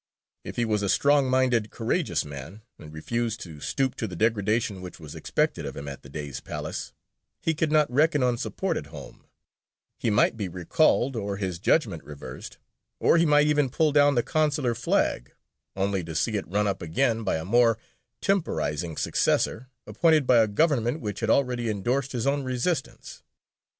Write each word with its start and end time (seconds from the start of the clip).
If 0.43 0.55
he 0.55 0.65
was 0.65 0.81
a 0.81 0.89
strong 0.89 1.29
minded, 1.29 1.69
courageous 1.69 2.25
man, 2.25 2.63
and 2.79 2.91
refused 2.91 3.39
to 3.41 3.59
stoop 3.59 3.93
to 3.97 4.07
the 4.07 4.15
degradation 4.15 4.81
which 4.81 4.99
was 4.99 5.13
expected 5.13 5.63
of 5.63 5.77
him 5.77 5.87
at 5.87 6.01
the 6.01 6.09
Dey's 6.09 6.39
palace, 6.39 6.91
he 7.39 7.53
could 7.53 7.71
not 7.71 7.87
reckon 7.91 8.23
on 8.23 8.39
support 8.39 8.77
at 8.77 8.87
home; 8.87 9.27
he 9.99 10.09
might 10.09 10.35
be 10.37 10.47
recalled, 10.47 11.15
or 11.15 11.37
his 11.37 11.59
judgment 11.59 12.03
reversed, 12.03 12.57
or 12.99 13.17
he 13.19 13.27
might 13.27 13.45
even 13.45 13.69
pull 13.69 13.91
down 13.91 14.15
the 14.15 14.23
consular 14.23 14.73
flag 14.73 15.33
only 15.75 16.03
to 16.05 16.15
see 16.15 16.31
it 16.31 16.47
run 16.47 16.65
up 16.67 16.81
again 16.81 17.23
by 17.23 17.35
a 17.37 17.45
more 17.45 17.77
temporising 18.21 18.97
successor, 18.97 19.67
appointed 19.85 20.25
by 20.25 20.37
a 20.37 20.47
government 20.47 20.99
which 20.99 21.19
had 21.19 21.29
already 21.29 21.69
endorsed 21.69 22.13
his 22.13 22.25
own 22.25 22.41
resistance. 22.41 23.21